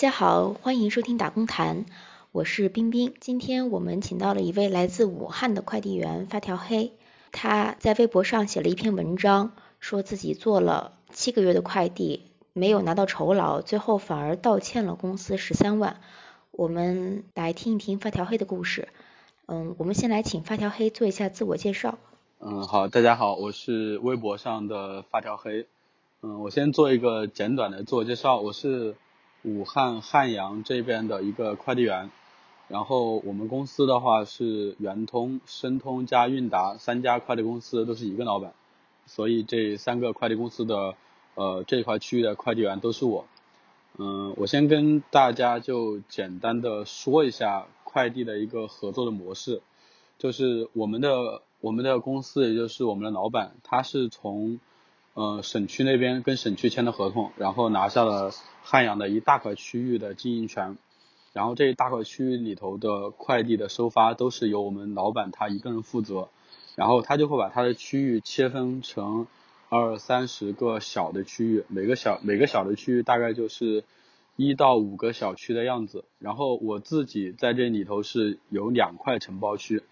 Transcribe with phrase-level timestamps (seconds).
[0.00, 1.84] 大家好，欢迎收听打工谈，
[2.32, 3.12] 我是冰冰。
[3.20, 6.92] 今天我们请到了一位来自武汉的快递员发条黑，
[7.32, 12.22] 他在微博上写了一篇文章，说自己做了七个月的快递，
[12.54, 16.00] 没有拿到酬劳，最后反而倒欠了公司十三万。
[16.50, 18.88] 我们来听一听发条黑的故事。
[19.48, 21.98] 嗯，我们先来请发条黑做一下自我介绍。
[22.38, 25.66] 嗯，好，大家好，我是微博上的发条黑。
[26.22, 28.94] 嗯，我先做一个简短的自我介绍，我是。
[29.42, 32.10] 武汉汉阳这边的一个快递员，
[32.68, 38.52] 然后我们公司的话是圆通、申通加韵达三家快递公司都是一个老板，
[39.06, 40.94] 所以这三个快递公司的
[41.34, 43.24] 呃这块区域的快递员都是我。
[43.98, 49.62] 嗯，我先跟大家就简单的说一下快递的一个合作的模式，
[50.18, 54.60] 就是我们的我们的公司也就是我们的老板，他是从
[55.14, 58.32] 呃省区那边跟省区签的合同，然后拿下了。
[58.62, 60.76] 汉阳的一大块区域的经营权，
[61.32, 66.28] 然后这一大块区域里头的快递的收发都是由我们老板他一个人负责，
[66.76, 69.26] 然后他就会把他的区域切分成
[69.70, 73.82] 二三十个小的区域，每个小每个小的区域大概就是
[74.36, 79.82] 一到五个小区的样子，然后我自己在这里头是有两块承包区，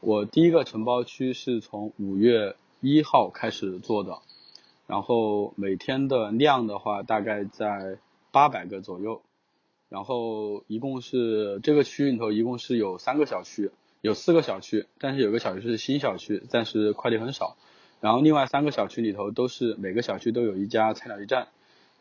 [0.00, 4.18] 我第一个承包区是从五月一号开始做的，
[4.86, 7.98] 然后每天的量的话大概在。
[8.32, 9.22] 八百个左右，
[9.88, 13.70] 然后一共是这个区域里头一共是有三个小区，
[14.02, 17.56] 有四个小区，但是有个小区是新小区，暂时快递很少。
[18.02, 21.48] 然后另外三个小区里头都是每个小区都有一家菜鸟驿站，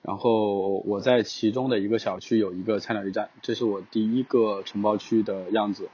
[0.02, 5.88] 然后我在其中的一个小区有一个菜鸟驿站，这是我第一个承包区的样子。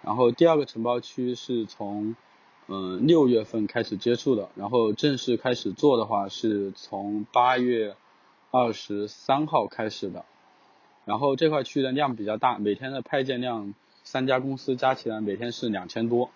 [0.00, 2.16] 然后第二个承包区是从
[2.72, 7.94] 嗯六月份开始接触的，然后正式开始做的话是从八月。
[8.54, 10.26] 二十三号开始的，
[11.06, 13.72] 然后这块区域的量比较大，每天的派件量
[14.04, 16.28] 三家公司加起来每天是两千多，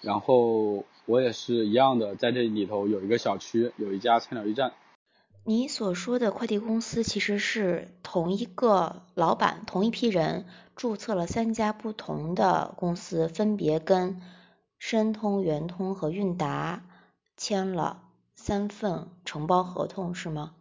[0.00, 4.74] 然后我也是一样的，在这里头有一个小区，有一家菜鸟驿站。
[5.42, 10.46] 你所说的快递公司其实是同一个老板，同一批人
[10.76, 14.22] 注册了三家不同的公司，分别跟
[14.88, 16.84] 申通、圆通和韵达
[17.36, 18.02] 签了
[18.36, 20.52] 三份承包合同，是吗？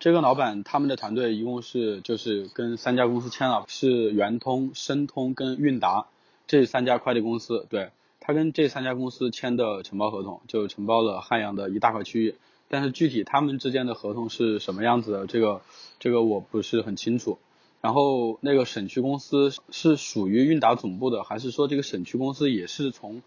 [0.00, 6.08] 这个老板他们的团队一共是就是跟三家公司签了，是圆通、申通跟韵达
[6.48, 12.34] 这三家快递公司，对他跟这三家公司签的承包合同，就承包了汉阳的一大块区域。
[12.66, 15.62] 但是具体他们之间的合同是什么样子的，这个
[16.00, 17.38] 这个我不是很清楚。
[17.80, 23.22] 然后那个省区公司是属于韵达总部的，还是说这个省区公司也是从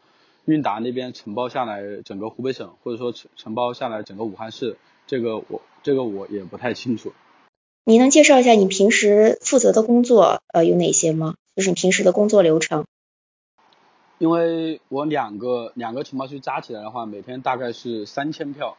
[0.48, 4.78] 韵达那边承包下来整个湖北省，或者说承承包下来整个武汉市？
[5.06, 7.12] 这个我这个我也不太清楚。
[7.84, 11.36] 你能介绍一下你平时负责的工作呃有哪些吗？
[11.54, 12.86] 就是你平时的工作流程。
[14.20, 18.78] 因为我两个两个承包区加起来的话，每天大概是三千票，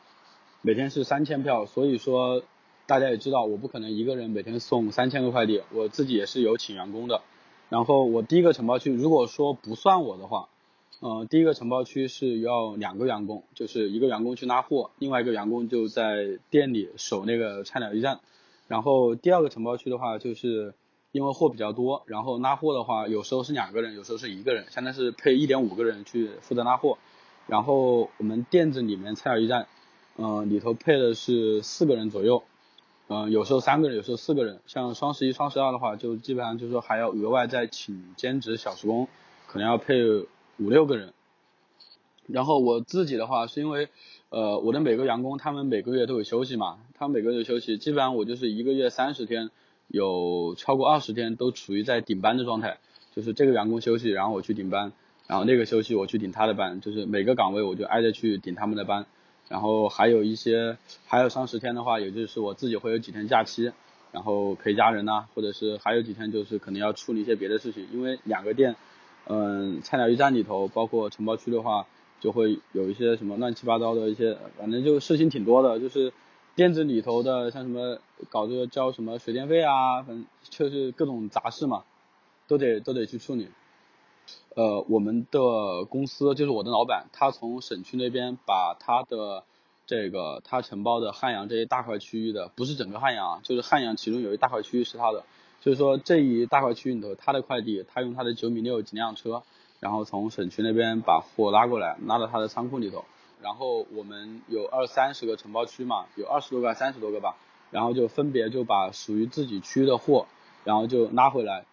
[0.63, 2.43] 每天是三千票，所以说
[2.87, 7.21] 大家也知道，我不可能一个人每天送三千个快递，我自己也是有请员工的。
[7.69, 10.49] 然后我第一个承包区，如果说不算我的话。
[11.01, 18.19] 呃，第一个承包区是要两个员工，就是一个员工去拉货，另外一个员工就在店里守那个菜鸟驿站。
[18.67, 20.75] 然后第二个承包区的话，就是
[21.13, 26.99] 因为货比较多，然后拉货的话，有时候是两个人，有时候是一个人，相当是配一点五个人去负责拉货。
[27.47, 29.69] 然后我们店子里面菜鸟驿站，
[30.17, 32.43] 嗯，里头配的是四个人左右，
[33.07, 34.59] 嗯，有时候三个人，有时候四个人。
[34.67, 39.07] 像双十一、双十二的话，就基本上就是说还要额外再请兼职小时工，
[39.47, 40.27] 可能要配。
[40.59, 41.13] 五六个人，
[42.27, 43.89] 然后我自己的话是因为，
[44.31, 49.51] 呃，我的每个员工他们每个月都有休息嘛，他们每个月休息，基本上我就是一个月三十天，
[49.87, 52.79] 有超过二十天都处于在顶班的状态，
[53.15, 54.93] 就是这个员工休息，然后我去顶班，
[55.29, 59.07] 然后那个休息我去顶他的班，就是每个岗位我就挨着去顶他们的班，
[59.49, 60.77] 然后还有一些
[61.07, 63.71] 还有三十天的话，也就是我自己会有几天假期，
[64.11, 68.75] 然后陪家人呐，或者是还有几天就是可能要处理一些别的事情，因为两个店。
[69.31, 71.87] 嗯，菜鸟驿站里头，包括承包区的话，
[72.19, 75.79] 就会有一些什么乱七八糟的一些，反正就事情挺多的。
[75.79, 76.15] 就是
[76.57, 77.99] 店子里头的，像什么
[78.31, 81.85] 搞这个交什么水电费啊，反正就是各种杂事嘛，
[82.47, 83.49] 都得都得去处理。
[84.57, 89.45] 呃，我们的公司就是我的老板，他从省区那边把他的
[89.87, 95.25] 这个他承包的汉阳这一大块区域的，不是整个汉阳啊，就是汉阳其中有一大块区域是他的。
[95.61, 99.43] 就是说这一大块区域里头，他的快递，他用他的九米六几辆车，
[99.81, 103.05] 然后从省区那边把货拉过来，拉到他的仓库里头。
[103.43, 107.37] 然后我们有二三十个承包区嘛，有二十多个、三十多个吧，
[107.71, 110.27] 然后就分别就把属于自己区的货，
[110.65, 111.65] 然后就拉回来，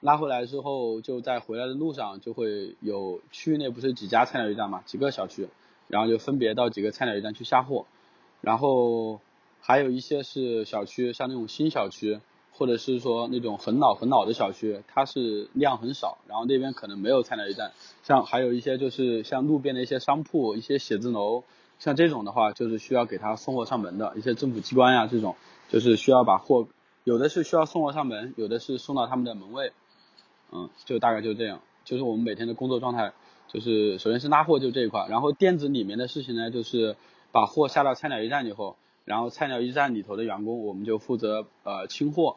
[0.00, 5.48] 拉回来之后就在回来的路上就会有区域内不是几家菜鸟驿站嘛，几个小区，
[5.88, 7.86] 然后就分别到几个菜鸟驿站去下货，
[8.40, 9.20] 然后
[9.60, 12.20] 还有一些是小区，像那种新小区。
[12.56, 17.72] 或者是说那种很老很老的小区，它是量很少，然后那边可能没有菜鸟驿站。
[18.04, 21.42] 像还有一些就是像路边的一些商铺、一些写字楼，
[21.80, 25.34] 像这种的话，就是需要给他送货上门的一些政府机关呀，这种
[25.68, 26.68] 就是需要把货，
[27.02, 29.72] 有的是需要送货上门，有的是送到他们的门卫。
[30.52, 33.12] 嗯，就大概就这样，就是我们每天的工作状态，
[33.48, 36.96] 就是首先是拉货就这一块，然后店子里面的事情呢，就是
[37.32, 42.36] 把货下到菜鸟驿站以后，然后菜鸟驿站里头的员工，我们就负责呃清货。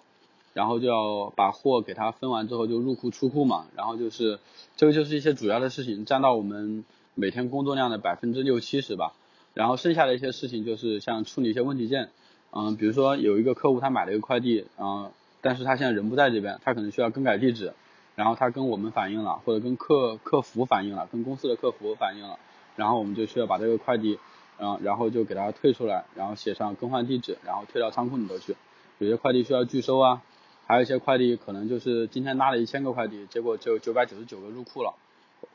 [0.58, 4.40] 然后就要把货给他分完之后就入库出库嘛，然后就是
[4.76, 6.84] 这个就是一些主要的事情，占到我们
[7.14, 9.14] 每天工作量的百分之六七十吧。
[9.54, 12.10] 然后剩下的一些事情就是像处理一些问题件，
[12.52, 15.12] 嗯，比如说有一个客户他买了一个快递，嗯，
[15.42, 17.74] 但是他现在人不在这边，他可能需要更改地址，
[18.16, 22.40] 然后他跟我们反映了，或者跟客客服反映了，跟公司的客服反映了，
[22.76, 24.18] 然后我们就需要把这个快递，
[24.58, 28.56] 嗯，然后就给他退出来，然后写上更换地址，然后退到仓库里头去。
[28.98, 30.24] 有些快递需要拒收啊。
[30.68, 34.94] 还有一些快递可能就是今天拉了一千个快递，结果就九百九十九个入库了，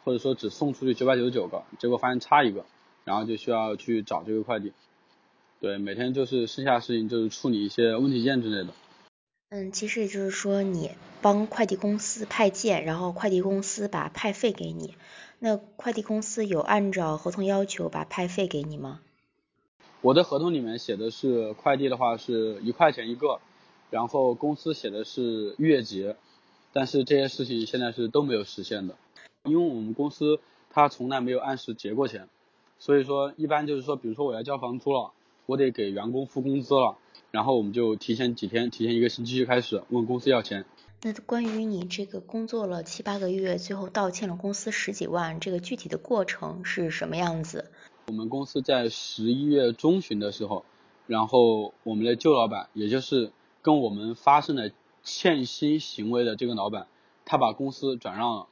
[0.04, 2.64] 或者说只送出去九百九十九个，结果发现差一个，
[3.04, 4.72] 然后就需要去找这个快递。
[5.60, 8.72] 对，每天就是剩下事情就是处理一些问题件之类的。
[9.50, 14.94] 嗯，其实也就是说你帮快递公司派件，然后快递公司把派费给你。
[15.38, 19.00] 那快递公司有按照合同要求把派费给你吗？
[20.00, 23.40] 我的合同里面写的是快递的话是一块钱一个。
[23.92, 26.16] 然后公司写的是月结，
[26.72, 28.96] 但是这些事情现在是都没有实现的，
[29.44, 30.40] 因为我们公司
[30.70, 32.26] 它从来没有按时结过钱，
[32.78, 35.12] 所以说一般就是说，比如说我要交房租了，
[35.44, 36.96] 我得给员工付工资了，
[37.30, 40.64] 然后我们就提前几天，提前一个星期就开始问公司要钱。
[41.02, 47.70] 那关于你这个工作了七八个月，最后倒欠了公司十几万，这个具体的过程是什么样子？
[48.06, 50.64] 我们公司在十一月中旬的时候，
[51.06, 53.30] 然后我们的旧老板，也就是。
[53.62, 54.70] 跟我们发生了
[55.02, 56.86] 欠薪行为的这个老板，
[57.24, 58.46] 他把公司转让了，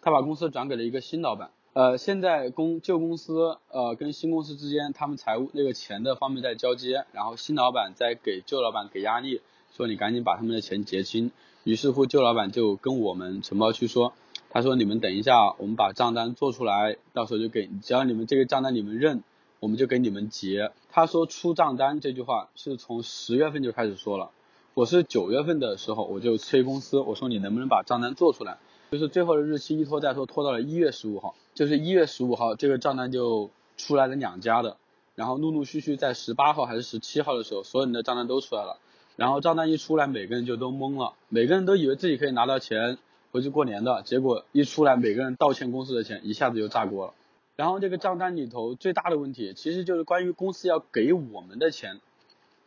[0.00, 1.50] 他把公司转给了一个新老板。
[1.72, 9.40] 呃，现在公旧公司呃跟新公司之间，他们财务那个钱的方面在交接，然后新老板在给旧老板给压力，
[9.76, 11.30] 说你赶紧把他们的钱结清。
[11.64, 14.12] 于是乎，旧老板就跟我们承包区说，
[14.48, 19.22] 他说你们等一下，我们把账单做出来，到时候就给，只要你们这个账单你们认。
[19.60, 20.72] 我们就给你们结。
[20.92, 24.30] 他说出账单这句话是从十月份就开始说了。
[24.74, 28.58] 我是九月份的时候我就催公司，我说你能不能把账单做出来？
[28.90, 31.34] 就是最后的日期一拖再拖，拖到了一月十五号。
[31.54, 34.76] 就是一月十五号这个账单就出来了两家的，
[35.14, 38.78] 然后陆陆续续在十八号还是十七号的时候，所有人的账单都出来了。
[39.16, 42.98] 然后账单一出来，每个人就都懵了，每个人都以为自己可以拿到钱
[43.30, 47.14] 回去过年的，结果一出来，每个人倒欠公司的钱一下子就炸锅了。
[47.60, 52.00] 然后这个账单里头最大的问题，其实就是关于公司要给我们的钱，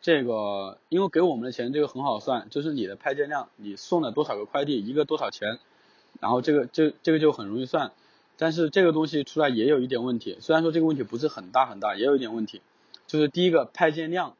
[0.01, 5.57] 这个因为给我们的钱这个很好算，就是你的派件量，你送了多少个快递，一个多少钱，
[6.21, 7.91] 然后这个这这个就很容易算，
[8.37, 12.61] 但是这个东西出来也有一点问题，虽然说这个问题不是很大很大，也有一点问题，
[13.07, 14.35] 就是第一个派件量，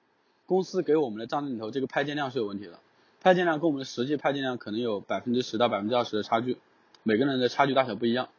[0.46, 2.78] 公司给我们的账单里头这个派件量是有问题的，
[3.22, 6.60] 派件量跟我们的实际派件量可能有百分之十到百分之二十的差距，
[7.02, 8.30] 每个人的差距大小不一样。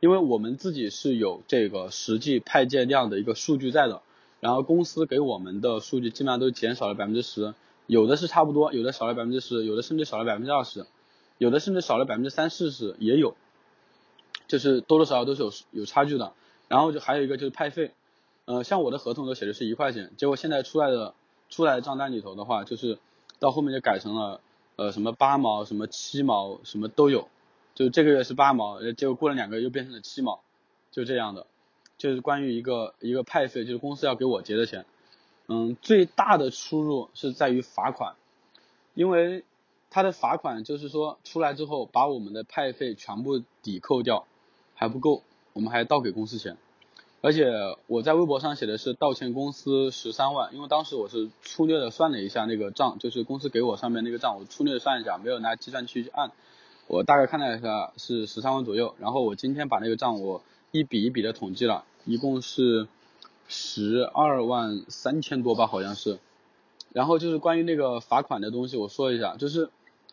[0.00, 4.02] 因为我们自己是有这个实际派件量的一个数据在的，
[4.40, 7.54] 然后公司给我们的数据基本上都减少了百分之十，
[7.86, 10.86] 有的是差不多，有的少了百分之十，有的甚至少了百分之二十，
[11.38, 13.34] 有的甚至少了百分之三四十也有，
[14.46, 16.32] 就是多多少少都是有有差距的。
[16.68, 17.92] 然后就还有一个就是派费，
[18.44, 21.14] 呃，像我的合同都写的是一块钱，结果现在出来的
[21.48, 22.98] 出来的账单里头的话，就是
[23.38, 24.40] 到后面就改成了
[24.76, 27.26] 呃什么八毛、什么七毛、什么都有。
[27.78, 30.40] 就这个月是八毛，结果过了两个月又变成了七毛，
[30.90, 31.46] 就这样的，
[31.96, 34.84] 就是关于一个一个派费，就是公司要给我结的钱，
[35.46, 38.16] 嗯，最大的出入是在于罚款，
[38.94, 39.44] 因为
[39.90, 44.26] 他的罚款就是说出来之后把我们的派费全部抵扣掉
[44.74, 46.56] 还不够，我们还倒给公司钱，
[47.20, 47.46] 而且
[47.86, 56.32] 我在微博上写的是道歉公司十三万，因为当时我是粗略的算了一下那个账，就是公司给我上面那个账，我粗略的算一下，没有拿计算器去按。
[56.88, 58.94] 我大概看了一下，是十三万左右。
[58.98, 60.42] 然后我今天把那个账我
[60.72, 62.88] 一笔一笔的统计了，一共是
[63.46, 66.18] 十二万三千多吧，好像是。
[66.94, 69.68] 然后就是关于那个罚款的东西，我说一下，就是，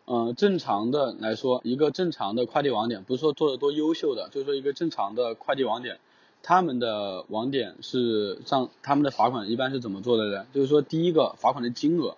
[0.06, 5.98] 嗯，正常的来说，一个正常的快递网点，不是说做的多优秀的，就是说一个正常的快递网点，
[6.42, 10.46] 他们的网点是上他们的罚款一般是怎么做的呢？
[10.52, 12.16] 就是说第一个罚款的金额，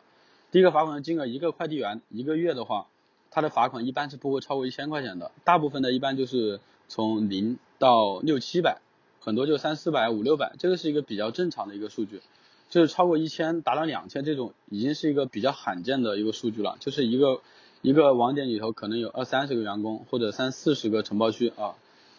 [0.50, 2.88] 第一个罚款的金额，一个快递员一个月的话，
[3.30, 8.80] 他的罚款一般是不会超过一千块钱的，大部分的一般就是从零到六七百，
[9.20, 12.20] 很多就三四百五六百，这个是一个比较正常的一个数据。
[12.70, 16.76] 就是超过一千达到两千这种，已经是一个比较罕见的一个数据了。
[16.80, 17.40] 就是一个
[17.80, 21.76] 一个网点里头可能有二三十个员工，或者三四十个承包区啊，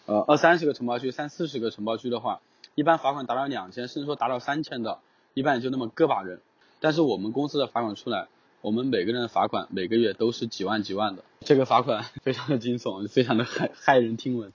[0.07, 2.41] 呃二三十个承包区，三四十个承包区的话，
[2.73, 4.97] 一般罚款达到两千，甚至说达到三千的，
[5.35, 6.41] 一般也就那么个把人。
[6.79, 8.27] 但是我们公司的罚款出来，
[8.61, 14.51] 我们每个人的罚款每个月都是几万几万的，这个罚款非常的惊悚，非常的骇骇人听闻。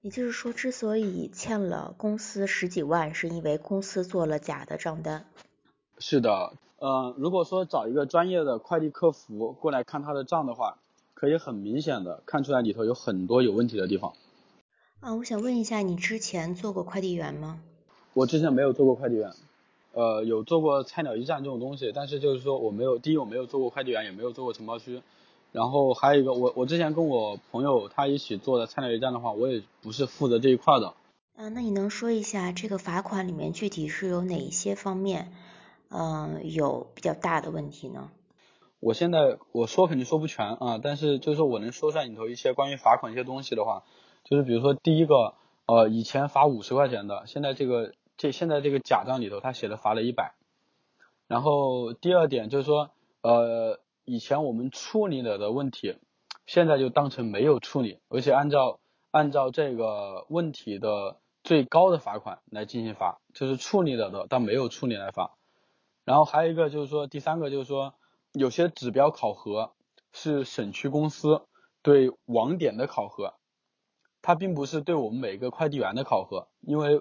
[0.00, 5.26] 也就是说，之所以欠了公司十几万，是因为公司做了假的账单。
[5.98, 10.78] 是的，呃，如果说找一个专业的快递客服过来看他的账的话，
[11.12, 14.14] 可以很明显的看出来里头有很多有问题的地方。
[15.00, 17.60] 啊，我想问一下，你之前做过快递员吗？
[18.14, 19.30] 我之前没有做过快递员。
[19.94, 25.02] 呃，有做过菜鸟驿站这种东西，但是就是说我没有，第一我没有做过快递员，也没有做过承包区，
[25.52, 30.94] 然后还有一个，我我之前跟我朋友他一起做的菜鸟驿站的话，我也不是负责这一块的。
[31.36, 35.30] 啊，那你能说一下这个罚款里面具体是有哪一些方面，
[35.90, 38.10] 嗯，有比较大的问题呢？
[38.80, 43.82] 我现在我说肯定说不全啊，但是就是说我能说出来里头一些关于罚款一些东西的话，
[44.24, 45.34] 就是比如说第一个，
[45.66, 47.92] 呃，以前罚五十块钱的，现在这个。
[48.16, 50.34] 这现在这个假账里头，他写的罚了一百。
[51.26, 52.90] 然后第二点就是说，
[53.22, 55.96] 呃，以前我们处理了的问题，
[56.46, 65.38] 现在就当成没有处理，而且按照按照这个问题的最高的罚款来进行罚，就是处理了的但没有处理来罚。
[66.04, 67.94] 然后还有一个就是说，第三个就是说，
[68.32, 69.72] 有些指标考核
[70.12, 71.46] 是省区公司
[71.80, 73.34] 对网点的考核，
[74.20, 77.00] 它并不是对我们每个快递员的考核，因为。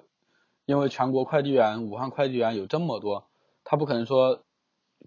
[0.71, 3.25] 因为全国快递员、武汉快递员有这么多，
[3.65, 4.41] 他不可能说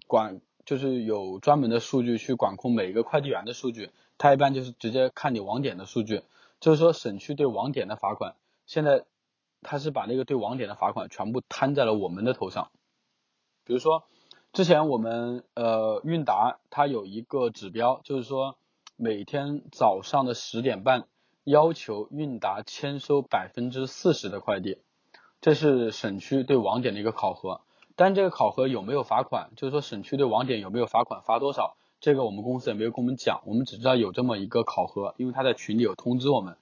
[0.05, 6.21] 管就是有专门的数据去管控每一个快递员的数据，他一般就是直接看你网点的数据。
[6.59, 8.35] 就是说省区对网点的罚款，
[8.67, 9.05] 现在
[9.63, 12.69] 他是把那个对网点的罚款全部摊在了我们的头上。
[13.63, 14.03] 比如说
[14.53, 18.55] 之前我们呃韵达它有一个指标，就是说
[18.95, 21.07] 每天早上的十点半
[21.43, 24.77] 要求韵达签收百分之四十的快递。
[25.45, 27.61] 这是省区对网点的一个考核，
[27.95, 29.51] 但这个考核有没有罚款？
[29.55, 31.77] 就是说省区对网点有没有罚款，罚多少？
[31.99, 36.57] 这个我们公司也没有跟我们讲，我们只知道有这么一个考核，因为他在群里有通知我们。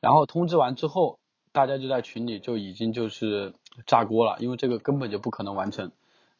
[0.00, 1.20] 然后通知完之后，
[1.52, 3.54] 大家就在群里就已经就是
[3.86, 5.92] 炸锅了，因为这个根本就不可能完成。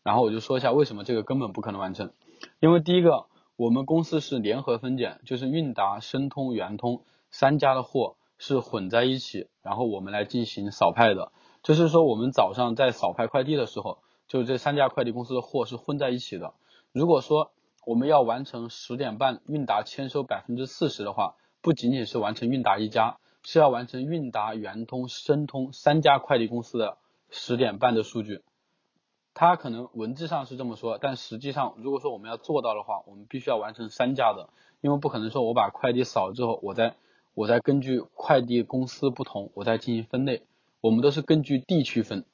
[0.03, 2.11] 然后我就说一下为什么这个根本不可能完成，
[2.59, 11.31] 因为第一个，我们公司是联合分拣，就是韵达、申通、圆通三家的货是混在一起，然后我们来进行扫派的。
[11.65, 16.53] 就是说，我们早上在扫派快递的时候，就这三家快递公司的货是混在一起的。
[16.93, 17.53] 如果说
[17.87, 26.99] 我们要完成十点半韵达签收百分之四十的话，不仅仅是完成韵达一家，是要完成韵达、圆通、申通三家快递公司的
[27.31, 28.43] 十点半的数据。
[29.33, 34.51] 它可能文字上是这么说，但实际上，如果说我们要做到的话，我们必须要完成三家的，
[34.83, 36.97] 因为不可能说我把快递扫了之后，我再
[37.33, 40.43] 我再根据快递公司不同，我再进行分类。
[40.85, 42.27] 我们都是根据地区分，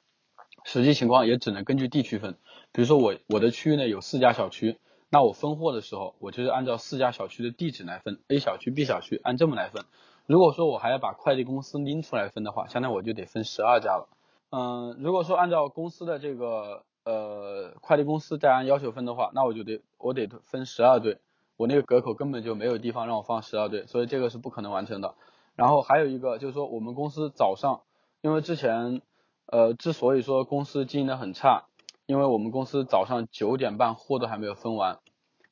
[0.65, 2.35] 实际情况也只能根据地区分。
[2.73, 4.77] 比如说我我的区域内有四家小区，
[5.09, 9.85] 那我分货的时候，我就是按照四家小区的地址来分，A 小区、B 小区按这么来分。
[10.25, 14.09] 如果说我还要把快递公司拎出来分的话，相当于我就得分十二家了。
[14.49, 21.19] 嗯，如果说按照公司的这个呃快递公司再按要求分的话，那我就得我得分十二队，
[21.55, 25.15] 我那个隔口根本就没有地方让我放十二队，所以这个是不可能完成的。
[25.55, 27.83] 然后还有一个就是说我们公司早上。
[28.21, 29.01] 因为之前，
[29.47, 31.65] 呃，之所以说公司经营的很差，
[32.05, 34.99] 因为我们公司早上九点半货都还没有分完，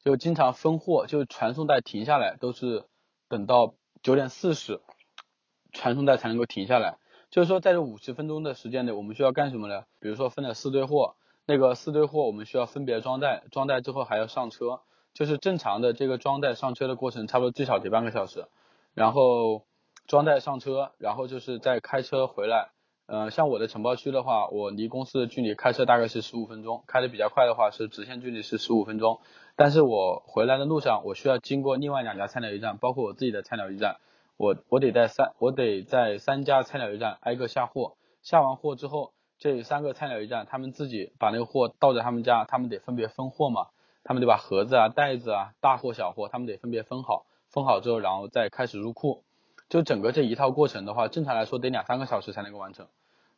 [0.03, 2.85] 就经常分货，就传送带停下来都是
[3.27, 3.73] 等到
[4.03, 4.81] 九点四十，
[5.73, 6.99] 传送带才能够停下来。
[7.31, 9.85] 就是说在这五十分钟的时间内，我们需要干什么呢？
[9.99, 11.15] 比如说分了四堆货，
[11.47, 14.81] 那个四堆货我们需要分别装袋，装袋之后还要上车，
[15.15, 18.45] 就是正常的这个装袋上车的过程，差不多最少得半个小时，
[18.93, 19.65] 然后。
[20.09, 22.69] 装袋上车，然后就是再开车回来。
[23.05, 29.19] 呃，像我的承包区的话，我离公司的距离开车大概是十五分钟，开的比较快的话是直线距离是十五分钟。
[29.55, 33.97] 但是我回来的路上，我需要经过另外两家菜鸟驿站，包括我自己的菜鸟驿站。
[34.35, 43.67] 我我得在三我得在三家菜鸟驿站挨个下货，下完货之后，这三个菜鸟驿站他们自己把那个货倒在他们家，他们得分别分货嘛，
[44.03, 49.23] 他们得把盒子啊、袋子啊、大货小货，他们得分别分好，分好之后，然后再开始入库。
[49.69, 52.87] 就整个这一套过程的话，正常来说得两三个小时才能够完成，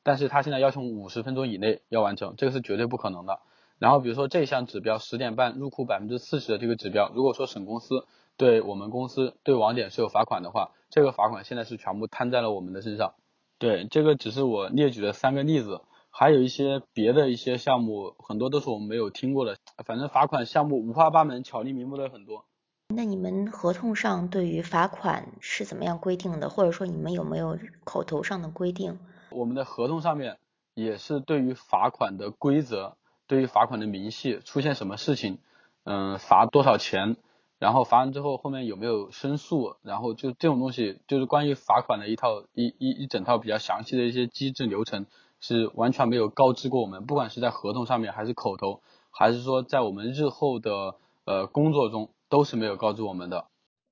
[0.01, 3.39] 但是他现在要求五十分钟以内要完成，这个是绝对不可能的。
[3.77, 8.05] 然后比如说这项指标十点半入库百分之四十的这个指标，如果说省公司
[8.37, 13.15] 对我们公司对网点是有罚款的话，这个罚款现在是全部摊在了我们的身上。
[13.57, 19.57] 对，这个只是我列举的三个例子，还有一些别的一些项目，很多都是我们没有听过的。
[19.85, 22.45] 反正罚款项目五花八门，巧立名目的很多。
[22.91, 26.49] 那你们合同上对于罚款是怎么样规定的？
[26.49, 28.99] 或者说你们有没有口头上的规定？
[29.29, 30.37] 我们的合同上面
[30.73, 35.39] 也是对于罚款的规则，对于罚款的明细，出现什么事情，
[35.83, 37.15] 嗯，罚多少钱。
[37.59, 39.75] 然后罚完之后，后面有没有申诉？
[39.83, 45.05] 然后就这种东西，就是关于罚款的一套一一一整套比较详细的一些机制流程，
[45.39, 48.81] 是完全没有告知过我们，不管是在合同上面，还是口头，
[49.11, 50.95] 还是说在我们日后的
[51.25, 53.45] 呃工作中，都是没有告知我们的。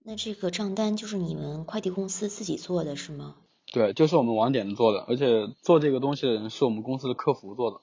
[0.04, 3.36] 那这个账单就是你们快递公司自己做的是吗？
[3.72, 7.82] 对，就是我们网点做的，而且做这个东西的人是我们公司的客服做的，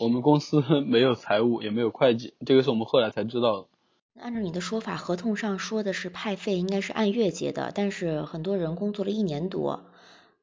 [0.00, 3.66] 我们公司 没有财务，也没有会计，这个是我们后来才知道的。
[4.20, 9.84] 按照你的说法，合同上说的是派费应该是按月结的，但是很多人工作了一年多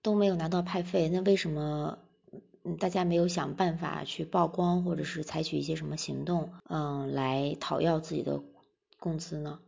[0.01, 1.97] 都没有拿到派费，那为什么
[2.79, 8.39] 大家没有想办法去曝光或者是采取一些什么行动，嗯，来讨要自己的
[8.99, 9.59] 工资呢？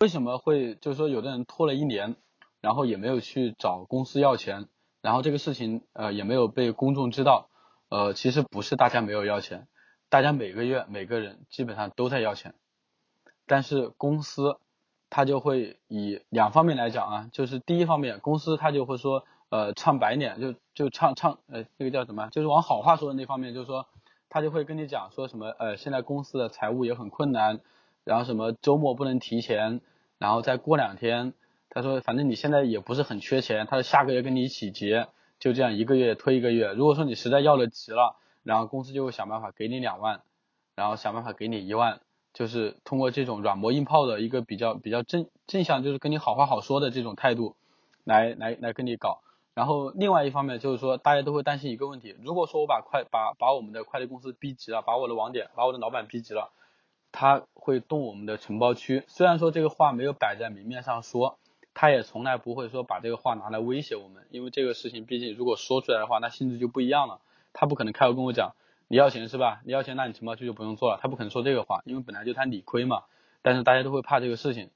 [0.00, 2.16] 为什么会就是说有的人拖了一年，
[2.60, 4.68] 然后也没有去找公司要钱，
[5.00, 7.48] 然后这个事情呃也没有被公众知道，
[7.88, 9.68] 呃其实不是大家没有要钱，
[10.08, 12.54] 大家每个月每个人基本上都在要钱。
[13.46, 14.56] 但是公司
[15.10, 23.86] 他就会以两方面来讲啊，就是第一方面，公司他就会说，呃，唱白脸，就就唱唱，呃，那个叫什么，就是往好话说的那方面，就是说
[24.30, 27.60] 他就会跟你讲说什么，呃，现在公司的财务也很困难，
[28.04, 29.80] 然后什么周末不能提前，
[30.18, 31.34] 然后再过两天，
[31.70, 40.22] 他说反正你现在也不是很缺钱，他说下个月跟你一起结，就这样一个月推一个月，如果说你实在要了急了，然后公司就会想办法给你两万，
[40.74, 42.00] 然后想办法给你一万。
[42.34, 47.56] 就是通过这种软磨硬泡的一个比较比较正正向，就是跟你好话好说的这种态度，
[48.04, 49.20] 来来来跟你搞。
[49.52, 56.52] 然后另外一方面就是说，大家都会担心一个问题：如果说我把快把把我们的快递公司逼急了，把我的网点把我的老板逼急了，
[57.12, 59.04] 他会动我们的承包区。
[59.06, 61.38] 虽然说这个话没有摆在明面上说，
[61.74, 67.20] 他也从来不会说把这个话拿来威胁我们，因为这个事情毕竟如果说出来的话，那性质就不一样了。
[67.52, 68.54] 他不可能开口跟我讲。
[68.88, 69.62] 你要钱是吧？
[69.64, 70.98] 你要钱，那你承包区就不用做了。
[71.00, 73.04] 他不可能说这个话，因为本来就他理亏嘛。
[73.40, 74.68] 但是大家都会怕这个事情，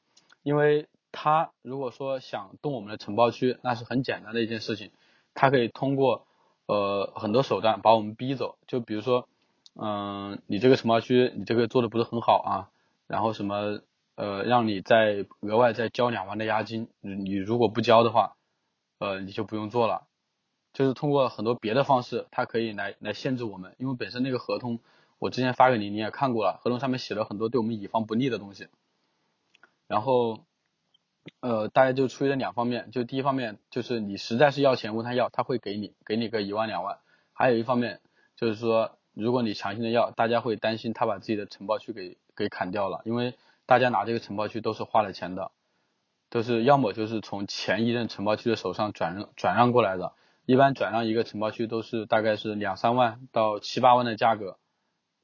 [0.43, 4.91] 因为他如果说想动我们的承包区，那是很简单的一件事情，
[5.35, 6.27] 他可以通过
[6.65, 8.57] 呃很多手段把我们逼走。
[8.67, 9.29] 就比如说，
[9.79, 12.71] 嗯，你这个承包区你这个做的不是很好啊，
[13.07, 13.81] 然后什么
[14.15, 18.37] 呃让你再额外再交两万的押金，你你如果不交的话，
[18.99, 20.07] 呃你就不用做了。
[20.73, 24.81] 就是通过很多别的方式，它可以来来限制我们，因为本身那个合同
[25.19, 28.69] 我之前发给你，你也看过了，合同上面写了很多对我们乙方不利的东西。
[29.89, 30.45] 然后，
[31.41, 36.99] 呃，大家就出于这两方面，就第一方面就是你实在是要钱问他要，他会给你，给你个一万两万；
[37.33, 38.03] 还有一方面
[38.37, 45.51] 就是说，如果你强行的要，大家会担心他把自己的承包区给给砍掉了，因为大家拿这个承包区都是花了钱的，
[46.29, 50.13] 都是要么就是从前一任承包区的手上转让转让过来的。
[50.45, 54.59] 一般转让一个承包区都是大概是两三万到七八万的价格，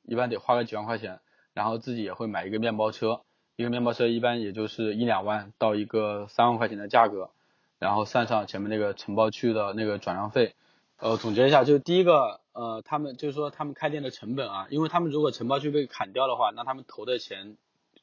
[0.03, 1.21] 一般得花个几万块钱，
[1.55, 3.21] 然后自己也会买一个面包车，
[3.55, 7.31] 一个面包车一般也就是一两万到一个三万块钱的价格，
[7.79, 10.57] 然后算上前面那个承包区的那个转让费，
[10.99, 17.57] 呃，总结一下，就第一个，呃，他们就是说他们开店的成本啊，因为他们如果承包区被砍掉的话，那他们投的钱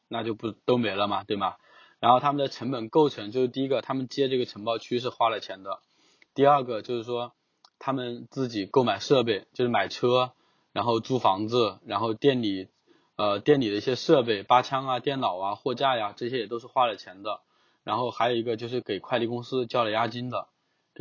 [0.08, 1.56] 那就不都没了嘛，对吗？
[2.00, 5.80] 然后他们的成本构成就是第一个，他们接这个承包区是花了钱的。
[6.34, 7.34] 第二个就是说，
[7.78, 10.32] 他们自己购买设备，就是买车，
[10.72, 12.70] 然后租房子，然后店里，
[13.18, 17.42] 呃，店里的一些设备，八枪啊、电脑啊、货架呀，这些也都是花了钱的。
[17.84, 20.48] 然后还有一个就是给快递公司交了押金的，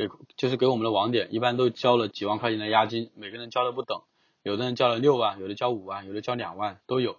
[0.07, 4.01] 给就是给我们的网点，一般都交了几万块钱的押金，每个人交的不等，
[4.43, 7.17] 有的人交了六万，有的交五万，有的交两万都有。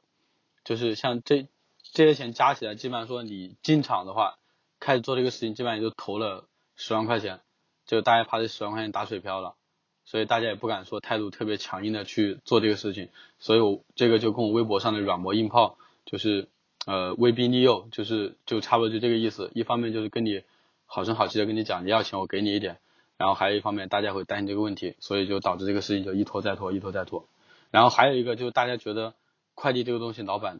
[0.65, 1.47] 就是像这
[1.93, 4.39] 这些钱加起来，基本上说你进场的话，
[4.79, 7.41] 开始做这个事情，基本上也就投了十万块钱。
[7.87, 9.57] 就大家怕这十万块钱打水漂了，
[10.05, 13.09] 所以大家也不敢说态度特别强硬的去做这个事情，
[13.41, 16.49] 所以我这个就跟我微博上的软磨硬泡，就是
[16.87, 19.51] 呃威逼利诱，就是就差不多就这个意思。
[19.55, 20.45] 一方面就是跟你
[20.93, 22.79] 好声好气的跟你讲你要钱我给你一点，
[23.17, 27.29] 然后还有一方面大家会担心这个问题，所以就导致这个事情就一拖再拖，一拖再拖。
[27.71, 29.15] 然后还有一个就是大家觉得
[29.55, 30.59] 快递这个东西，老板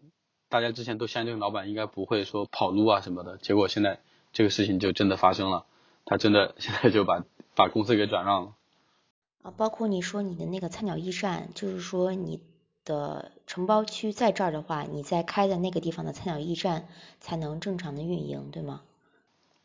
[0.49, 3.99] 大家之前都相信老板应该不会说跑路啊什么的，结果现在
[4.33, 5.67] 这个事情就真的发生了。
[6.05, 7.25] 他真的 现在就把
[7.57, 8.55] 把公司给转让了
[9.43, 12.41] 啊，包括你说你的那个菜鸟驿站，就是说你
[12.85, 16.87] 的承包区在这儿的话，你在开的那个地方的菜鸟驿站
[17.19, 18.83] 才能正常的运营，对吗？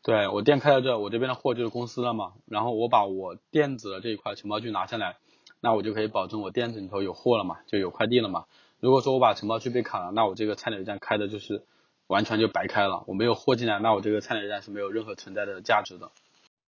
[0.06, 5.16] 对我店开在这，我这边的货就是公司的嘛，然后我把我电子的这一块承包区拿下来，
[5.58, 8.44] 那我就可以保证我店子里头有货了嘛，就有快递了嘛。
[8.78, 11.64] 如果说我把承包区被砍了，那我这个菜鸟驿站开的就是
[12.06, 16.12] 完全就白开了，我没有货进来，那我这个菜鸟驿站是没有任何存在的价值的。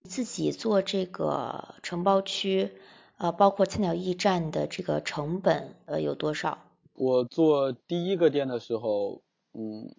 [0.02, 2.72] 自己做这个承包区，
[3.18, 6.58] 呃，包括菜鸟驿站的这个成本，呃，有多少？
[6.92, 9.22] 我做第一个店的时候，
[9.54, 9.94] 嗯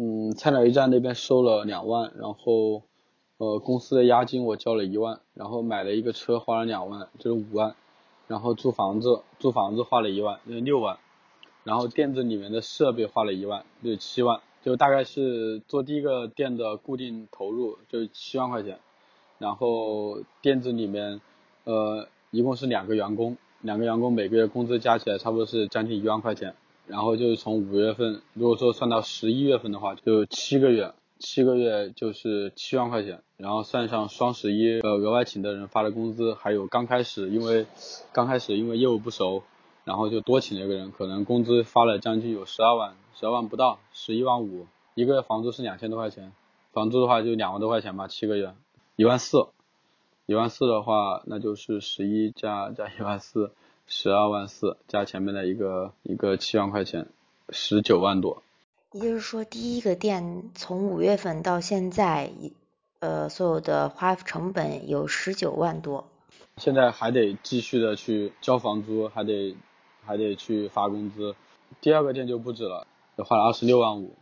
[0.00, 2.82] 嗯，菜鸟驿站那边收了两万，然后
[3.38, 7.74] 呃公司的押金我交了一万，然后买了一个车花了两万，就是五万，
[8.28, 10.98] 然后租房子租房子花了一万，就是六万，
[11.64, 18.78] 然后店子里面的设备花了一万，就是七万，就大概是做第一个店的固定投入就是七万块钱。
[19.38, 21.20] 然后店子里面，
[21.64, 26.54] 呃，一共是两个员工，两个员工每个月工资加起来差不多是将近一万块钱。
[26.88, 33.22] 然后就是从五月份，如果说算到十一月份的话，就七个月，七个月就是七万块钱。
[33.36, 37.66] 然后算上双十一呃额外请的人发的工资，还有刚开始因为
[38.12, 39.44] 刚开始因为业务不熟，
[39.84, 46.32] 然后就多请了一个人，可能工资发了将近有十二万，十二万不到，十一万五，一个月房租是两千多块钱，
[46.72, 48.52] 房租的话就两万多块钱吧，七个月。
[48.96, 49.46] 一万四，
[50.26, 53.52] 一万四的话，那就是十一加加一万四，
[53.90, 57.08] 十二万四加前面的一个一个七万块钱，
[57.48, 58.42] 十九万多。
[58.92, 62.30] 也就是说，第一个店从五月份到现在，
[63.00, 66.06] 呃，所有的花成本有十九万多。
[66.58, 69.56] 现在还得继续的去交房租，还得
[70.04, 71.34] 还得去发工资。
[71.80, 74.14] 第二个店就不止了，花了二十六万五，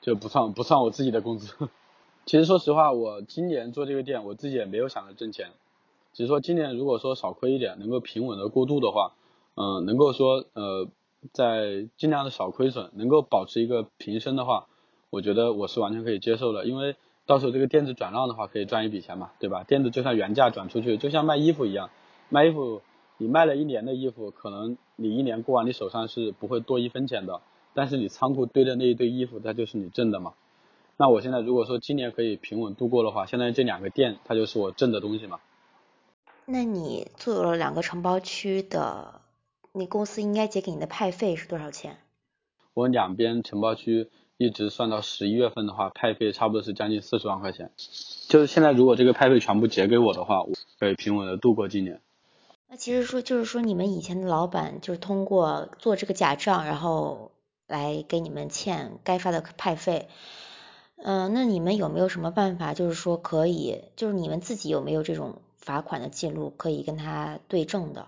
[0.00, 1.54] 就不算不算我自己的工资。
[2.24, 5.50] 其实说实话，我今年做这个店，我自己也没有想着挣钱。
[6.16, 9.12] 只是说今年如果说少亏一点，能够平稳的过渡的话，
[9.54, 10.88] 嗯，能够说呃，
[11.34, 14.66] 在尽量的少亏损，能够保持一个平升的话，
[15.10, 16.64] 我觉得我是完全可以接受的。
[16.64, 19.62] 因为到时候这个店子转让的话，可以赚一笔钱嘛，对吧？
[19.64, 21.90] 店子就算原价转出去，就像卖衣服一样，
[22.30, 22.80] 卖衣服
[23.18, 27.42] 你卖了一年的衣服，可能你一年过完，你手上是不会多一分钱的。
[27.74, 30.32] 但是你仓库堆的那一堆衣服，它就是你挣的嘛。
[30.96, 35.40] 那我现在如果说今年可以平稳度过的话，相当于这两个店它就是我挣的东西嘛。
[36.48, 39.20] 那你做了两个承包区的，
[39.72, 41.98] 你公司应该结给你的派费是多少钱？
[42.72, 47.72] 我两边承包区一直算到十一月份的话，派费差不多是将近四十万块钱。
[48.28, 52.00] 就是现在如果这个派费全部结给我的话，我可以平稳的度过今年。
[52.68, 57.32] 那其实说就是说你们以前的老板就是通过做这个假账，然后
[57.66, 60.08] 来给你们欠该发的派费。
[60.96, 68.06] 嗯，那你们有没有什么办法，就是说可以，就是你们自己有没有这种罚款的记录可以跟他对证的？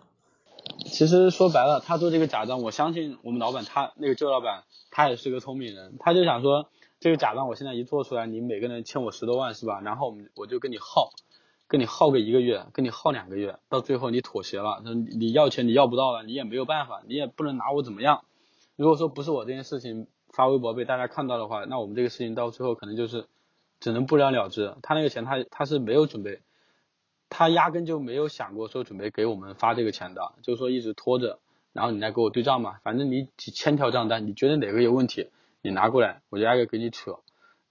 [0.87, 6.68] 其实说白了，他做这个假账，我相信我们老板他那个旧老板他也是个聪明人，他就想说
[7.01, 9.81] 这个假账我现在一做出来，你每个人欠我十多万是吧？
[9.81, 11.11] 然后我们我就跟你耗，
[11.66, 18.23] 跟你耗个一个月，跟你耗两个月，到最后你妥协了，你你要钱你要不到了，你也没有办法，你也不能拿我怎么样。
[18.77, 20.07] 如果说不是我这件事情。
[20.31, 23.27] 发微博被大家看到的话，那我们这个事情到最后可能就是
[23.81, 24.77] 只能不了了之。
[24.83, 26.42] 他那个钱他他是没有准备，
[27.31, 31.38] 他压根就没有想过说准备给我们发这个钱的，就是说一直拖着，
[31.73, 35.31] 然后你来给我对账嘛，反正你几千条账单，你觉得哪个有问题，
[35.62, 37.19] 你拿过来，我就挨个给你扯。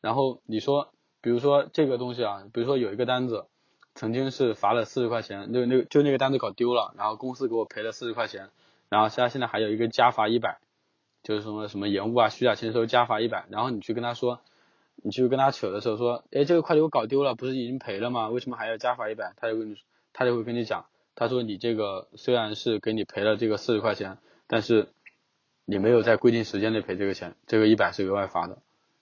[0.01, 0.91] 然后你说，
[1.21, 3.45] 比如说这个东西啊，比如说有一个单子，
[3.95, 8.49] 曾经是罚了四十块钱，那那个就那个单子搞丢了，然后公司给我赔了四十块钱，
[8.89, 10.59] 然后现在现在还有一个加罚一百。
[11.23, 14.39] 就是什么什么延误啊、虚假签收加罚一百，然后你去跟他说，
[15.03, 18.29] 你去跟他扯的时候说，哎，这个快递我搞丢了，不是已经赔了吗？
[18.29, 19.33] 为什么还要加罚一百？
[19.37, 19.77] 他就跟你，
[20.13, 24.89] 他就会跟你讲，他说你这个虽然是给你赔了这个四十块钱，但是
[25.65, 28.57] 你没有在规定时间内赔这个钱，这个一百是额外罚的，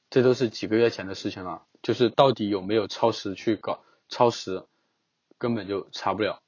[0.10, 3.80] 这都是几个月前的事情了，就是到底有没有超时去搞
[4.10, 4.64] 超时，
[5.38, 6.42] 根本就查不了，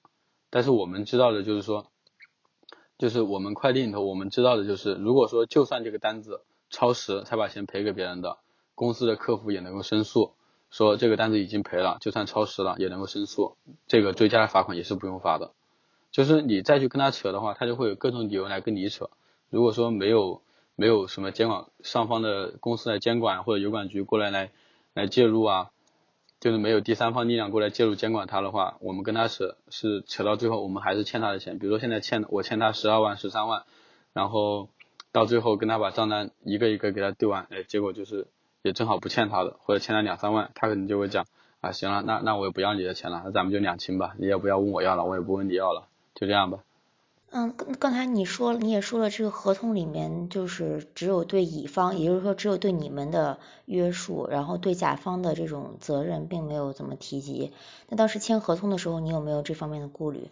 [0.49, 1.88] 但是我们知道的就是说。
[2.99, 8.39] 就是我们快递里头，我们知道的就是，如果说就算这个单子超时才把钱赔给别人的，
[8.78, 10.34] 公司的客服也能够申诉，
[10.70, 15.52] 说这个单子已经赔了，就算超时了也能够申诉，这个追加的罚款也是不用发的。
[16.12, 19.10] 就是你再去跟他扯的话，他就会有各种理由来跟你扯。
[19.50, 20.44] 如果说没有
[20.76, 24.52] 没有什么监管上方的公司来监管，或者邮管局过来来
[24.94, 25.72] 来介入啊。
[26.40, 31.58] 就是没有第三方力量过来介入监管他的话，我们跟他扯是扯到最后，我们还是欠他的钱。
[31.58, 33.63] 比如说现在欠我欠他十二万、十三万，
[34.13, 34.70] 然后
[35.12, 38.28] 到最后跟他把账单一个一个给他对完，哎，结果就是
[38.62, 41.26] 也正好不欠他的，或者欠他两三万，他可能就会讲
[41.62, 46.60] 啊，行了，那那我也不要你的钱了，那咱们就两清吧，你也不要问我要了，我也不问你要了，就这样吧。
[47.30, 57.52] 嗯，刚才你说你也说了，这个合同里面就是只有对乙方，也就是说只有对你们的约束，然后对甲方的这种责任并没有怎么提及。
[57.89, 60.30] 那当时签合同的时候，你有没有这方面的顾虑？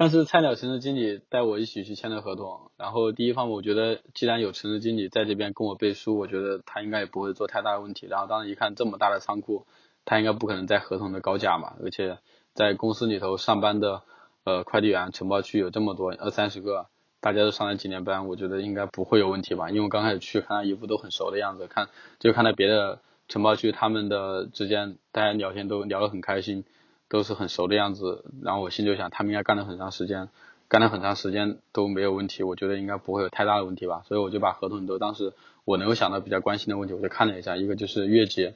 [0.00, 8.06] 但是菜鸟城市经理带我一起去签的合同，然后第一方面我觉得既然有城市经理在这边跟我背书，我觉得他应该也不会做太大的问题。
[8.06, 9.66] 然后当时一看这么大的仓库，
[10.06, 12.16] 他应该不可能在合同的高价嘛，而且
[12.54, 14.02] 在公司里头上班的。
[14.42, 16.86] 呃，快递员承包区有这么多二三十个，
[17.20, 19.68] 大家都上了几年班，我觉得应该不会有问题吧。
[19.68, 26.64] 因为刚开始去，看他一副都很熟的样子，看就看到别的承包区他们的之间大家聊天都聊得很开心，
[27.10, 28.24] 都是很熟的样子。
[28.42, 30.30] 然后我心就想，他们应该干了很长时间，
[30.68, 34.02] 干了很长时间都没有问题，我觉得应该不会有太大的问题吧。
[34.06, 35.34] 所以我就把合同很多当时
[35.66, 38.54] 我能够想到比较关心的问题，我就看了一下，一个就是月结，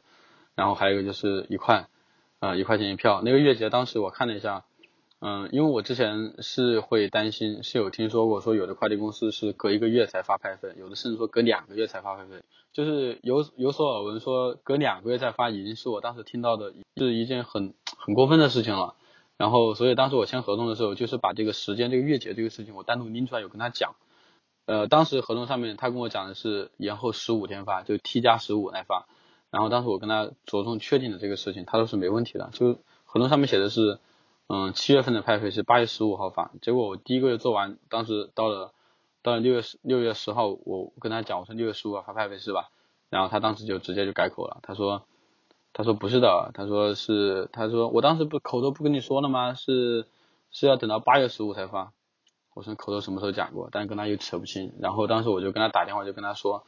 [0.55, 1.89] 然后还有一个就是一块，
[2.41, 3.21] 呃一块钱一票。
[3.23, 4.65] 那个月结当时我看了一下。
[5.27, 12.43] 嗯，因为我之前是会担心，是有听说过说有的快递公司是隔一个月才发派费，有的甚至说隔两个月才发派费，
[12.75, 17.73] 就是有有所耳闻说隔两个月再发，已经是我当时听到的是一件很
[18.05, 18.95] 很过分的事情了。
[19.37, 23.95] 然后，所以当时我签合同的时候，就是把这个时间这个月结这个事情我单独拎出来有跟他讲。
[24.67, 29.07] 呃，当时合同上面他跟我讲的是延后十五天发，就 T 加十五来发。
[29.51, 33.99] 然后当时我跟他着重确定的这个事情，他都是没问题的，就合同上面写的是。
[34.47, 38.75] 嗯，七月份的派费是八月十五号发，结果我第一个月做完，当时到了
[39.23, 42.69] 到了六月十六月十号，我跟他讲，我说六月十五号发派费是吧？
[43.09, 45.07] 然后他当时就直接就改口了，他说
[45.75, 49.53] 他说不是的，他说是他说我当时不口头不跟你说了吗？
[49.53, 50.07] 是
[50.51, 51.93] 是要等到八月十五才发。
[52.55, 53.69] 我说口头什么时候讲过？
[53.71, 54.73] 但是跟他又扯不清。
[54.81, 56.65] 然后当时我就跟他打电话，就跟他说，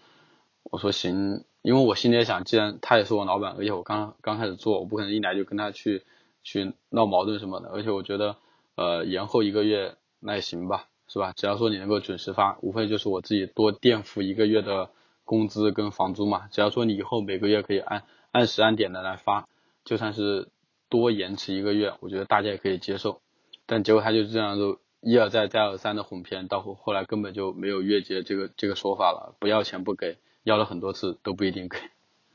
[0.65, 6.05] 我说行，因为我心里也想，既然他也是我老板，而且我刚刚开始做，我不可能一来就跟他去。
[6.49, 8.37] 去闹矛盾什么的，而且我觉得，
[8.77, 11.33] 呃，延后一个月那也行吧，是吧？
[11.35, 14.91] 只要说你能够准时发，无非就是我自己多垫付一个月的
[15.25, 16.47] 工资跟房租嘛。
[16.53, 18.05] 只要说你以后每个月可以按
[18.37, 19.49] 按时按点的来发，
[19.83, 20.49] 就算是
[20.91, 23.23] 多延迟一个月，我觉得大家也可以接受。
[23.65, 31.79] 但结果他就这样就一而再再而三的哄骗，到后后来根本就没有月结这个这个说法了，不要钱不给，要了很多次都不一定给。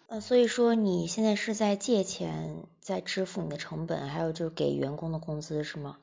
[0.07, 5.97] 呃，所以说你现在是在借钱在支付你的成本，还有就是给员工的工资是吗？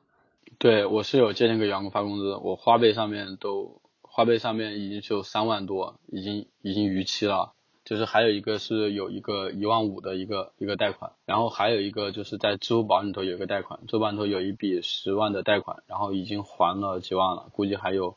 [0.59, 7.53] 对，我是有借钱给员工发工资，我花呗上面都花呗上面已经是有三万多，已经已经逾期了，
[7.89, 18.17] 就是还有一个是有一个一万五的一个一个贷款，然后还有一个就是在支付宝里头有一个贷款，支付宝里头有一笔十万的贷款，然后已经还了几万了，估计还有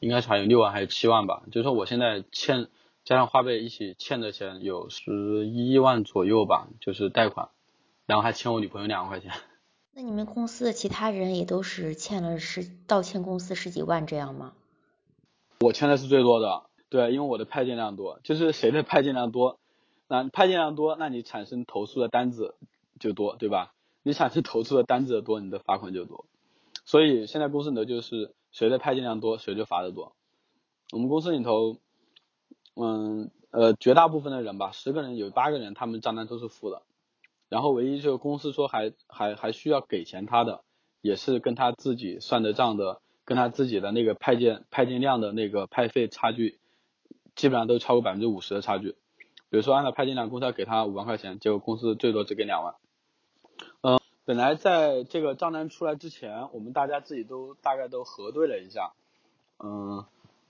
[0.00, 2.68] 应该是还有六万还有七万吧，就是说我现在欠。
[3.04, 7.48] 加上花呗一起欠的钱有十一万左右吧，就是贷款，
[8.04, 9.32] 然后还欠我女朋友两万块钱。
[9.96, 14.52] 那你们公司的其他人也都是欠了十倒欠公司十几万这样吗？
[15.60, 19.58] 我欠的是最多的，对，因为我的派件量多，就是谁的派件量多，
[20.08, 22.54] 那派件量多，那你产生投诉的单子
[22.98, 23.74] 就多，对吧？
[24.02, 26.24] 你产生投诉的单子的多，你的罚款就多。
[26.84, 30.14] 所以现在公司里头就是谁的派件量多，谁就罚的多。
[30.92, 31.76] 我们公司里头。
[32.80, 36.82] 嗯，呃，绝大部分的人吧，十个人有八个人，他们账单都是负的。
[37.48, 40.62] 然后唯一就是公司说还还还需要给钱他的，
[41.00, 46.60] 也是跟他自己算的账的，跟他自己的那个派件派件量的那个派费差距，
[47.38, 48.96] 基本上都超过百分之五十的差距。
[49.48, 52.74] 比如说按照派件量，公司要给他五万块钱，结果公司最多只给两万。
[53.80, 58.92] 嗯，本来在这个账单出来之前，我们大家自己都大概都核对了一下，
[59.58, 60.04] 嗯。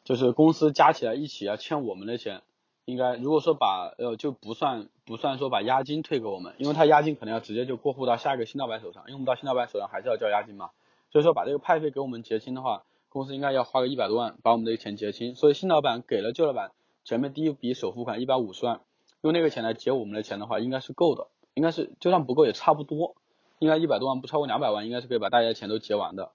[0.05, 2.41] 就是公司加起来一起要欠我们的钱，
[2.87, 10.71] 应该如果说把呃就不算不算说把押金退给我们，因为他押金可能要直接就过户到下一个新老板手上，因为我们到新老板手上还是要交押金嘛，
[11.13, 16.71] 所以说把这个派费给我们结清的话，公司应该要花个一百多万把我们这个钱结清，所以新老板给了旧老板
[17.09, 18.83] 前面第一笔首付款一百五十万，
[19.23, 23.17] 用那个钱来结我们的钱的话，应该是够的，应该是就算不够也差不多，
[23.61, 26.33] 应该一百多万不超过两百万，应该是可以把大家的钱都结完的。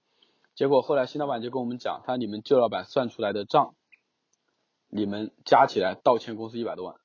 [0.56, 3.76] 结果后来新老板就跟我们讲，他你们旧老板算出来的账，
[4.88, 6.96] 你们加起来倒欠公司一百多万，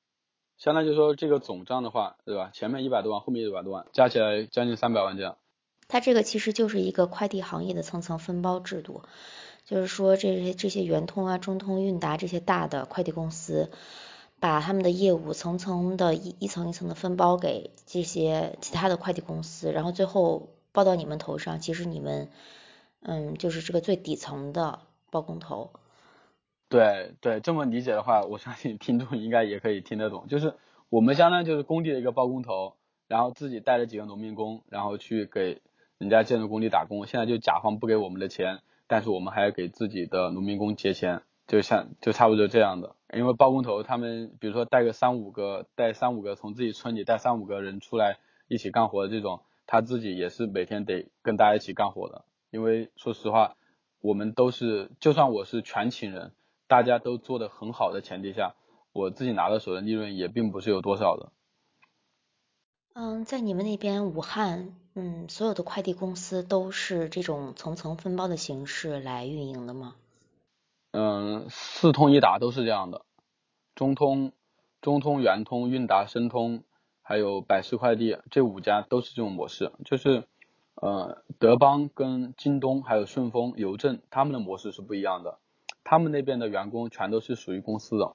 [0.58, 2.50] 相当于说这个总账的话，对吧？
[2.52, 5.36] 前面一百多万，后面一百多万，加起来将近三百万这样。
[5.86, 9.02] 他这个其实就是一个快递行业的层层分包制度，
[9.70, 13.70] 就是说这些这些圆通啊、中通、韵达这些大的快递公司，
[14.40, 22.28] 把他们的业务层层的一一层一层的分包给这些其他的快递公司，然后最后包到你们头上，其实你们。
[23.02, 24.80] 嗯，就是这个最底层的
[25.10, 25.70] 包工头。
[26.68, 30.28] 对对，这么理解的话，我相信听众应该也可以听得懂。
[30.28, 30.52] 就是
[30.90, 32.74] 我们相当于就是工地的一个包工头，
[33.08, 35.62] 然后自己带了几个农民工，然后去给
[35.96, 37.06] 人家建筑工地打工。
[37.06, 42.96] 现在就甲方不给我们的钱，但是我们还要给自己的农民工结钱，就像就差不多这样的。
[43.14, 52.24] 因为包工头他们，比如说带个三五个，带三五个从自己村里带三五个人出来一起干活的这种，他自己也是每天得跟大家一起干活的。
[52.50, 53.54] 因为说实话，
[54.00, 56.32] 我们都是，就算我是全勤人，
[56.66, 58.56] 大家都做的很好的前提下，
[58.92, 61.30] 我自己拿到手的利润也并不是有多少的。
[63.02, 69.94] 嗯，在你们那边武汉，嗯，所有的快递公司都是这种层层分包的形式来运营的吗？
[70.90, 73.00] 嗯，四通一达都是这样的，
[73.74, 74.32] 中通、
[74.82, 76.62] 中通、圆通、韵达、申通，
[77.00, 79.72] 还有百世快递这五家都是这种模式。
[79.86, 80.24] 就是
[80.74, 85.38] 呃，德邦跟京东还有顺丰邮政他们的模式是不一样的，
[85.84, 88.14] 他们那边的员工全都是属于公司的。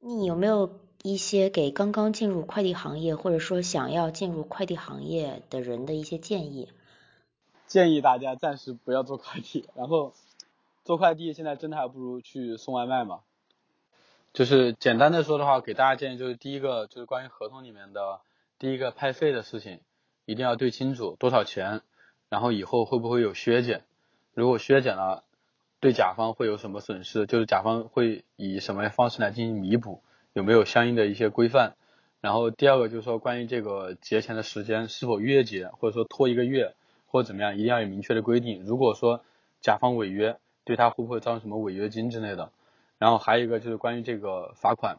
[0.00, 6.68] 你有没有一些给刚刚进入快递行业或者说想要进入快递行业的人的一些建议？
[7.66, 10.14] 建议大家暂时不要做快递，然后。
[10.84, 13.20] 做快递现在真的还不如去送外卖嘛？
[14.32, 18.20] 就是简单的说的话，给大家建议就是第一个就是关于合同里面的
[18.58, 19.80] 第一个派费的事情，
[20.24, 21.82] 一定要对清楚多少钱，
[22.30, 23.84] 然后以后会不会有削减，
[24.32, 25.24] 如果削减了，
[25.78, 27.26] 对甲方会有什么损失？
[27.26, 30.00] 就是甲方会以什么方式来进行弥补？
[30.32, 31.74] 有没有相应的一些规范？
[32.20, 36.74] 然后第二个就是说关于这个结钱的时间是否月结，或者说拖一个月
[37.06, 38.64] 或者怎么样，一定要有明确的规定。
[38.64, 39.24] 如果说
[39.60, 42.50] 甲方违约，对他会不会造成什么违约金之类的？
[42.98, 44.98] 然后还有一个就是关于这个罚款，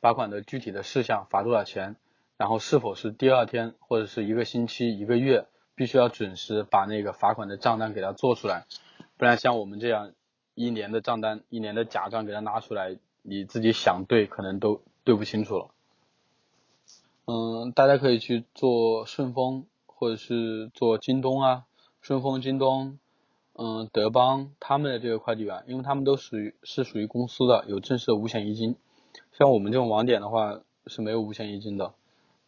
[0.00, 1.96] 罚款的具体的事项，罚多少钱？
[2.38, 8.66] 然后是否是第二天或者是一个星期、一个月，必须要准时把那个罚款的账单给他做出来，
[9.16, 10.12] 不然像我们这样
[10.54, 15.68] 一年的账单、一年的假账给他拿出来，你自己想对可能都对不清楚了。
[17.24, 21.64] 嗯，大家可以去做顺丰或者是做京东啊，
[22.00, 22.98] 顺丰、京东。
[23.54, 28.76] 嗯，德邦他们的这个快递员，因为他们都属于是属于公司的，有正式的五险一金。
[29.32, 31.92] 像我们这种网点的话是没有五险一金的，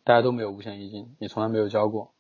[0.03, 2.11] 大家都没有五险一金，你从来没有交过。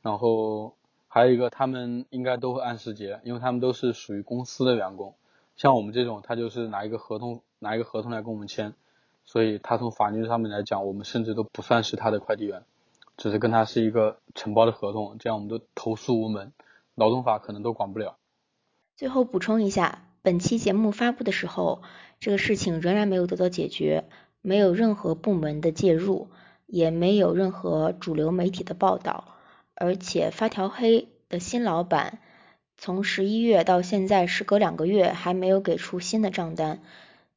[0.00, 0.76] 然后
[1.08, 5.16] 还有一个，他们应该都会按时结，因为他们都是属于公司的员工。
[5.56, 8.74] 像我们这种，他就是拿一个合同，拿一个合同来跟我们签，
[9.24, 12.62] 所以他从法律上面来讲，我们甚至都不算是他的快递员，
[13.16, 16.52] 只是跟他是一个承包的合同，这样我们都投诉无门。
[16.94, 18.18] 劳动法可能都管不了。
[18.96, 21.82] 最后补充一下，本期节目发布的时候，
[22.20, 24.04] 这个事情仍然没有得到解决，
[24.42, 26.28] 没有任何部门的介入，
[26.66, 29.34] 也没有任何主流媒体的报道。
[29.74, 32.20] 而且发条黑的新老板
[32.78, 36.80] 从十一月到现在，时隔两个月还没有给出新的账单。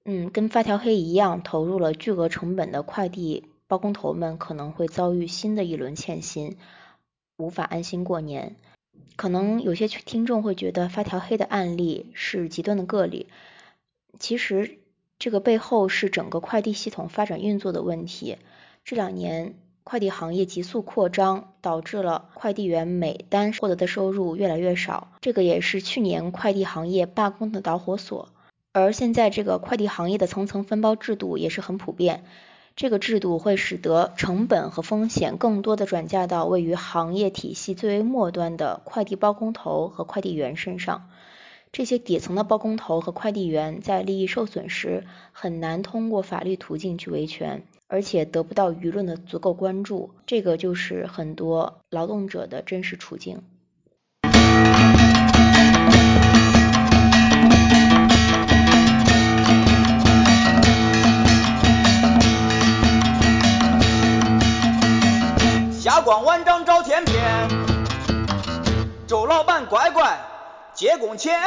[0.09, 6.55] 嗯，跟发条黑一样，投入了巨额成本的快递包工头们可能会遭遇新的一轮欠薪，
[7.35, 8.55] 无法安心过年。
[9.17, 13.27] 可能有些听众会觉得发条黑的案例是极端的个例，
[14.17, 14.77] 其实
[15.19, 18.37] 这个背后是整个快递系统发展运作的问题。
[18.85, 28.29] 这两年快递行业急速扩张，导致了快递员每单获得的收入越来越少，这个也是去年快递行业罢工的导火索。
[28.71, 32.23] 而现在这个快递行业的层层分包制度也是很普遍。
[32.75, 41.09] 这个制度会使得成本和风险更多的转嫁到位于行业体系最为末端的快递包工头和快递员身上。
[41.71, 50.11] 这些底层的包工头和快递员在利益受损时，很难通过法律途径去维权，而且得不到舆论的足够关注。
[50.27, 53.41] 这个就是很多劳动者的真实处境。
[65.87, 67.15] 霞光万丈照天边，
[69.07, 70.19] 周老板乖乖
[70.73, 71.39] 结工钱。